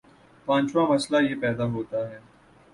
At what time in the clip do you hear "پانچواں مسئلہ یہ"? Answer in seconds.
0.47-1.35